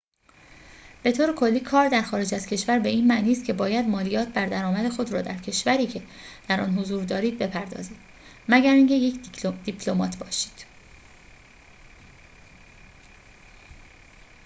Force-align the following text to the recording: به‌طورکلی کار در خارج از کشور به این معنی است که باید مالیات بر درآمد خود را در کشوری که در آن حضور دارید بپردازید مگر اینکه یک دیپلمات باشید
به‌طورکلی 1.03 1.59
کار 1.59 1.89
در 1.89 2.01
خارج 2.01 2.33
از 2.35 2.47
کشور 2.47 2.79
به 2.79 2.89
این 2.89 3.07
معنی 3.07 3.31
است 3.31 3.45
که 3.45 3.53
باید 3.53 3.87
مالیات 3.87 4.27
بر 4.27 4.45
درآمد 4.45 4.89
خود 4.89 5.11
را 5.13 5.21
در 5.21 5.37
کشوری 5.37 5.87
که 5.87 6.03
در 6.49 6.61
آن 6.61 6.75
حضور 6.77 7.03
دارید 7.03 7.39
بپردازید 7.39 7.97
مگر 8.49 8.73
اینکه 8.73 8.93
یک 8.93 9.31
دیپلمات 9.63 10.17
باشید 10.17 10.65